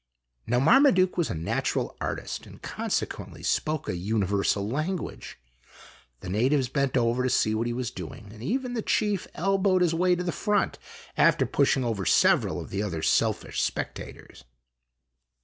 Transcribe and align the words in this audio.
Now 0.47 0.59
Marmaduke 0.59 1.15
was 1.15 1.29
a 1.29 1.35
natural 1.35 1.95
artist, 2.01 2.47
and 2.47 2.59
consequently 2.59 3.43
spoke 3.43 3.87
a 3.87 3.95
universal 3.95 4.67
language. 4.67 5.37
The 6.21 6.29
natives 6.29 6.69
bent 6.69 6.97
over 6.97 7.21
to 7.21 7.29
see 7.29 7.53
what 7.53 7.67
he 7.67 7.73
was 7.73 7.91
doing, 7.91 8.31
and 8.33 8.41
even 8.41 8.73
the 8.73 8.81
chief 8.81 9.27
elbowed 9.35 9.83
his 9.83 9.93
way 9.93 10.15
to 10.15 10.23
the 10.23 10.31
front, 10.31 10.79
after 11.17 11.45
push 11.45 11.77
ing 11.77 11.83
over 11.85 12.03
several 12.07 12.59
of 12.59 12.71
the 12.71 12.81
other 12.81 13.03
selfish 13.03 13.61
spectators. 13.61 14.43